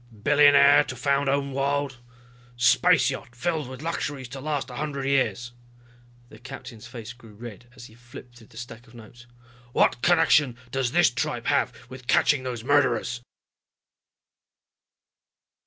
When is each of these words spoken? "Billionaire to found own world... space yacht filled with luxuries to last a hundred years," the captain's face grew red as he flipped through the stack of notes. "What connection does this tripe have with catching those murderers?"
"Billionaire 0.23 0.83
to 0.85 0.95
found 0.95 1.29
own 1.29 1.51
world... 1.53 1.99
space 2.57 3.11
yacht 3.11 3.35
filled 3.35 3.67
with 3.69 3.83
luxuries 3.83 4.27
to 4.29 4.41
last 4.41 4.71
a 4.71 4.77
hundred 4.77 5.05
years," 5.05 5.51
the 6.29 6.39
captain's 6.39 6.87
face 6.87 7.13
grew 7.13 7.35
red 7.35 7.67
as 7.75 7.85
he 7.85 7.93
flipped 7.93 8.39
through 8.39 8.47
the 8.47 8.57
stack 8.57 8.87
of 8.87 8.95
notes. 8.95 9.27
"What 9.73 10.01
connection 10.01 10.57
does 10.71 10.91
this 10.91 11.11
tripe 11.11 11.45
have 11.45 11.71
with 11.87 12.07
catching 12.07 12.41
those 12.41 12.63
murderers?" 12.63 13.21